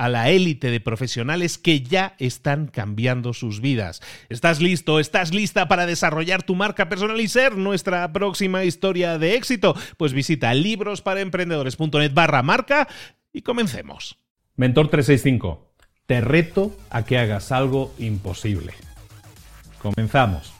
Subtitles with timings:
[0.00, 4.00] a la élite de profesionales que ya están cambiando sus vidas.
[4.30, 4.98] ¿Estás listo?
[4.98, 9.76] ¿Estás lista para desarrollar tu marca personal y ser nuestra próxima historia de éxito?
[9.98, 12.88] Pues visita librosparaemprendedores.net barra marca
[13.30, 14.16] y comencemos.
[14.56, 15.74] Mentor 365,
[16.06, 18.72] te reto a que hagas algo imposible.
[19.82, 20.59] Comenzamos.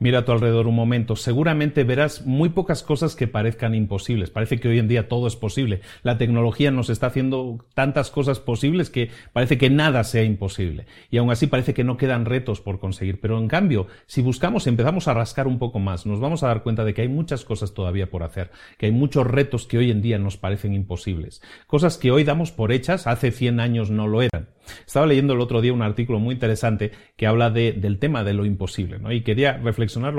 [0.00, 4.30] Mira a tu alrededor un momento, seguramente verás muy pocas cosas que parezcan imposibles.
[4.30, 5.80] Parece que hoy en día todo es posible.
[6.04, 10.86] La tecnología nos está haciendo tantas cosas posibles que parece que nada sea imposible.
[11.10, 13.20] Y aún así parece que no quedan retos por conseguir.
[13.20, 16.62] Pero en cambio, si buscamos, empezamos a rascar un poco más, nos vamos a dar
[16.62, 19.90] cuenta de que hay muchas cosas todavía por hacer, que hay muchos retos que hoy
[19.90, 21.42] en día nos parecen imposibles.
[21.66, 24.48] Cosas que hoy damos por hechas, hace 100 años no lo eran.
[24.86, 28.44] Estaba leyendo el otro día un artículo muy interesante que habla del tema de lo
[28.44, 29.12] imposible, ¿no?
[29.12, 29.58] Y quería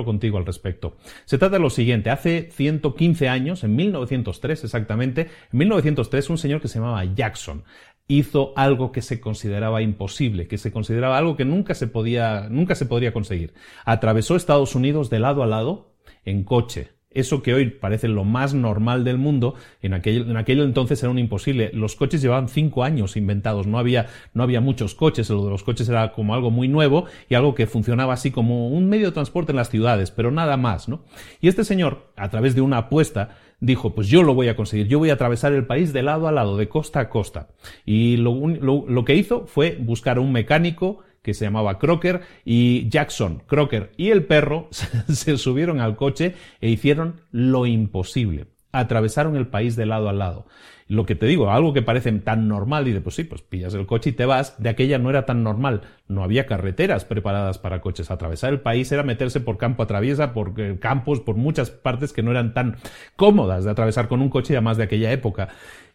[0.06, 0.98] contigo al respecto.
[1.26, 2.10] Se trata de lo siguiente.
[2.10, 5.22] Hace 115 años, en 1903 exactamente,
[5.52, 7.64] en 1903 un señor que se llamaba Jackson
[8.10, 12.76] hizo algo que se consideraba imposible, que se consideraba algo que nunca se podía, nunca
[12.76, 13.54] se podría conseguir.
[13.86, 15.94] Atravesó Estados Unidos de lado a lado
[16.26, 21.02] en coche, eso que hoy parece lo más normal del mundo, en aquel, en entonces
[21.02, 21.72] era un imposible.
[21.74, 25.64] Los coches llevaban cinco años inventados, no había, no había muchos coches, lo de los
[25.64, 29.14] coches era como algo muy nuevo y algo que funcionaba así como un medio de
[29.14, 31.02] transporte en las ciudades, pero nada más, ¿no?
[31.42, 34.88] Y este señor, a través de una apuesta, dijo, pues yo lo voy a conseguir,
[34.88, 37.50] yo voy a atravesar el país de lado a lado, de costa a costa.
[37.86, 42.22] Y lo, lo, lo que hizo fue buscar a un mecánico, que se llamaba Crocker,
[42.46, 44.70] y Jackson, Crocker y el perro
[45.08, 48.48] se subieron al coche e hicieron lo imposible.
[48.72, 50.46] Atravesaron el país de lado a lado.
[50.88, 53.76] Lo que te digo, algo que parece tan normal, y de pues sí, pues pillas
[53.76, 55.82] el coche y te vas, de aquella no era tan normal.
[56.08, 58.10] No había carreteras preparadas para coches.
[58.10, 62.12] Atravesar el país era meterse por campo a traviesa, por eh, campos, por muchas partes
[62.12, 62.78] que no eran tan
[63.16, 65.50] cómodas de atravesar con un coche, además de aquella época.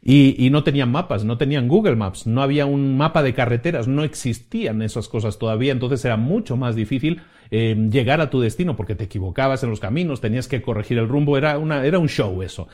[0.06, 4.04] Y, no tenían mapas, no tenían Google Maps, no había un mapa de carreteras, no
[4.04, 7.22] existían esas cosas todavía, entonces era mucho más difícil
[7.56, 11.08] eh, llegar a tu destino porque te equivocabas en los caminos, tenías que corregir el
[11.08, 12.66] rumbo, era, una, era un show eso.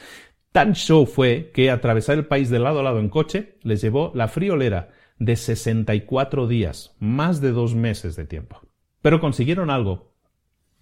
[0.53, 4.11] Tan show fue que atravesar el país de lado a lado en coche les llevó
[4.15, 8.63] la friolera de 64 días, más de dos meses de tiempo.
[9.03, 10.15] Pero consiguieron algo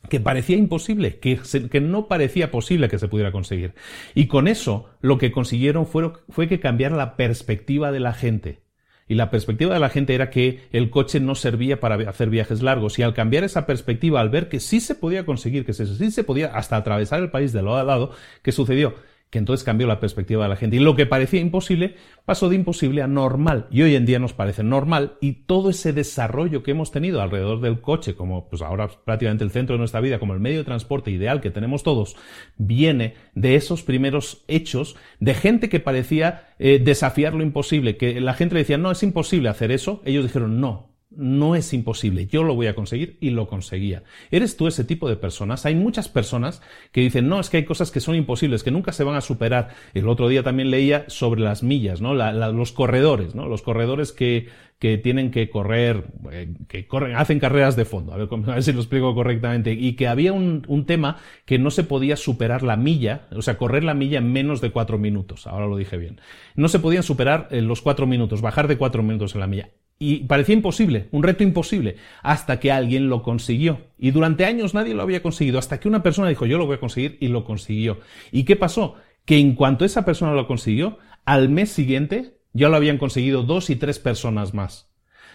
[0.09, 3.75] que parecía imposible, que, que, no parecía posible que se pudiera conseguir.
[4.15, 8.62] Y con eso lo que consiguieron fue, fue que cambiara la perspectiva de la gente.
[9.09, 12.63] Y la perspectiva de la gente era que el coche no servía para hacer viajes
[12.63, 12.99] largos.
[12.99, 16.25] Y al cambiar esa perspectiva, al ver que sí se podía conseguir, que sí se
[16.25, 18.13] podía hasta atravesar el país de lado a lado,
[18.43, 18.95] ¿qué sucedió?
[19.30, 20.77] Que entonces cambió la perspectiva de la gente.
[20.77, 23.66] Y lo que parecía imposible pasó de imposible a normal.
[23.71, 27.60] Y hoy en día nos parece normal y todo ese desarrollo que hemos tenido alrededor
[27.60, 30.65] del coche, como pues ahora prácticamente el centro de nuestra vida, como el medio de
[30.65, 32.16] transporte ideal que tenemos todos,
[32.57, 38.34] viene de esos primeros hechos de gente que parecía eh, desafiar lo imposible, que la
[38.34, 40.01] gente le decía, no, es imposible hacer eso.
[40.04, 44.03] Ellos dijeron, no, no es imposible, yo lo voy a conseguir y lo conseguía.
[44.31, 45.65] ¿Eres tú ese tipo de personas?
[45.65, 46.60] Hay muchas personas
[46.93, 49.21] que dicen, no, es que hay cosas que son imposibles, que nunca se van a
[49.21, 49.71] superar.
[49.95, 52.15] El otro día también leía sobre las millas, ¿no?
[52.15, 53.49] los corredores, ¿no?
[53.49, 58.16] Los corredores que, que tienen que correr, eh, que corren, hacen carreras de fondo, a
[58.16, 61.16] ver, a ver si lo explico correctamente, y que había un, un, tema
[61.47, 64.71] que no se podía superar la milla, o sea, correr la milla en menos de
[64.71, 66.21] cuatro minutos, ahora lo dije bien.
[66.54, 69.71] No se podían superar eh, los cuatro minutos, bajar de cuatro minutos en la milla.
[70.00, 73.80] Y parecía imposible, un reto imposible, hasta que alguien lo consiguió.
[73.98, 76.77] Y durante años nadie lo había conseguido, hasta que una persona dijo, yo lo voy
[76.77, 77.98] a conseguir, y lo consiguió.
[78.30, 78.95] ¿Y qué pasó?
[79.24, 83.71] Que en cuanto esa persona lo consiguió, al mes siguiente ya lo habían conseguido dos
[83.71, 84.89] y tres personas más.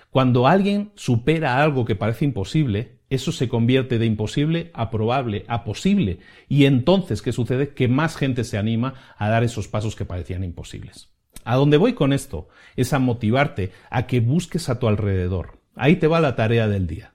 [0.09, 5.63] Cuando alguien supera algo que parece imposible, eso se convierte de imposible a probable, a
[5.63, 6.19] posible.
[6.47, 7.73] Y entonces, ¿qué sucede?
[7.73, 11.12] Que más gente se anima a dar esos pasos que parecían imposibles.
[11.45, 15.59] A dónde voy con esto es a motivarte a que busques a tu alrededor.
[15.75, 17.13] Ahí te va la tarea del día.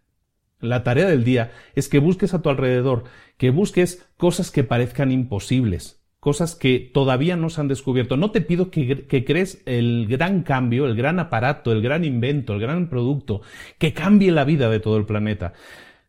[0.61, 3.05] La tarea del día es que busques a tu alrededor,
[3.37, 8.17] que busques cosas que parezcan imposibles, cosas que todavía no se han descubierto.
[8.17, 12.61] No te pido que, crees el gran cambio, el gran aparato, el gran invento, el
[12.61, 13.43] gran producto,
[13.79, 15.53] que cambie la vida de todo el planeta.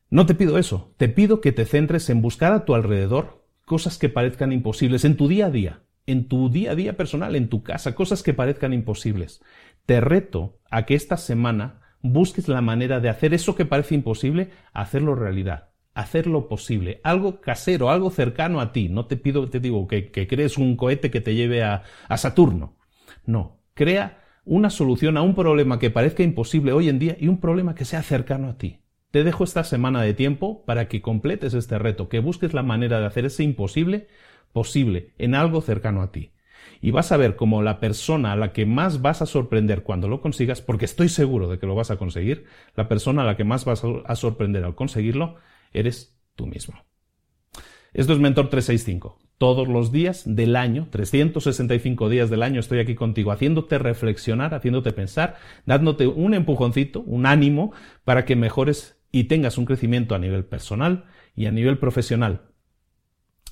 [0.10, 4.00] No te pido eso, te pido que te centres en buscar a tu alrededor cosas
[4.00, 7.50] que parezcan imposibles en tu día a día, en tu día a día personal, en
[7.50, 9.42] tu casa, cosas que parezcan imposibles.
[9.86, 14.50] Te reto a que esta semana busques la manera de hacer eso que parece imposible,
[14.74, 18.90] hacerlo realidad, hacerlo posible, algo casero, algo cercano a ti.
[18.90, 22.78] No te pido, te digo, que, crees un cohete que te lleve a, a Saturno.
[23.26, 27.40] No, crea una solución a un problema que parezca imposible hoy en día y un
[27.40, 28.80] problema que sea cercano a ti.
[29.12, 33.00] Te dejo esta semana de tiempo para que completes este reto, que busques la manera
[33.00, 34.08] de hacer ese imposible
[34.52, 36.32] posible en algo cercano a ti.
[36.82, 40.08] Y vas a ver como la persona a la que más vas a sorprender cuando
[40.08, 43.38] lo consigas, porque estoy seguro de que lo vas a conseguir, la persona a la
[43.38, 45.36] que más vas a sorprender al conseguirlo,
[45.74, 46.76] eres tú mismo.
[47.94, 49.18] Esto es Mentor 365.
[49.38, 54.92] Todos los días del año, 365 días del año, estoy aquí contigo, haciéndote reflexionar, haciéndote
[54.92, 57.72] pensar, dándote un empujoncito, un ánimo
[58.04, 61.06] para que mejores y tengas un crecimiento a nivel personal
[61.36, 62.49] y a nivel profesional.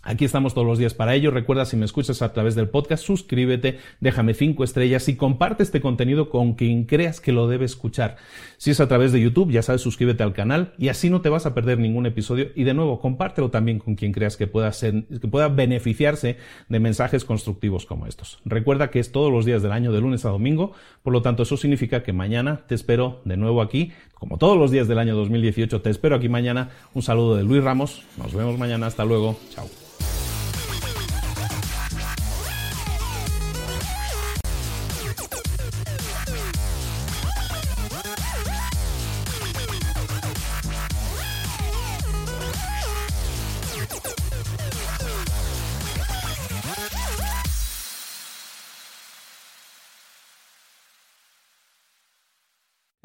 [0.08, 1.32] Aquí estamos todos los días para ello.
[1.32, 5.82] Recuerda, si me escuchas a través del podcast, suscríbete, déjame cinco estrellas y comparte este
[5.82, 8.16] contenido con quien creas que lo debe escuchar.
[8.56, 11.28] Si es a través de YouTube, ya sabes, suscríbete al canal y así no te
[11.28, 12.52] vas a perder ningún episodio.
[12.56, 16.38] Y de nuevo, compártelo también con quien creas que pueda, ser, que pueda beneficiarse
[16.70, 18.40] de mensajes constructivos como estos.
[18.46, 20.72] Recuerda que es todos los días del año, de lunes a domingo.
[21.04, 23.92] Por lo tanto, eso significa que mañana te espero de nuevo aquí.
[24.14, 26.70] Como todos los días del año 2018, te espero aquí mañana.
[26.94, 28.04] Un saludo de Luis Ramos.
[28.18, 28.88] Nos vemos mañana.
[28.88, 29.38] Hasta luego.
[29.50, 29.68] Chao.